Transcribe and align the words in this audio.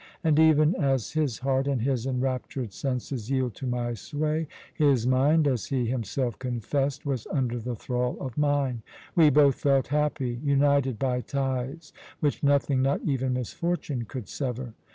And 0.23 0.39
even 0.39 0.73
as 0.77 1.11
his 1.11 1.37
heart 1.37 1.67
and 1.67 1.79
his 1.83 2.07
enraptured 2.07 2.73
senses 2.73 3.29
yielded 3.29 3.53
to 3.57 3.67
my 3.67 3.93
sway, 3.93 4.47
his 4.73 5.05
mind, 5.05 5.45
as 5.47 5.67
he 5.67 5.85
himself 5.85 6.39
confessed, 6.39 7.05
was 7.05 7.27
under 7.29 7.59
the 7.59 7.75
thrall 7.75 8.17
of 8.19 8.35
mine. 8.35 8.81
We 9.13 9.29
both 9.29 9.57
felt 9.57 9.89
happy, 9.89 10.41
united 10.43 10.97
by 10.97 11.21
ties 11.21 11.93
which 12.19 12.41
nothing, 12.41 12.81
not 12.81 13.01
even 13.03 13.33
misfortune, 13.35 14.05
could 14.05 14.27
sever. 14.27 14.73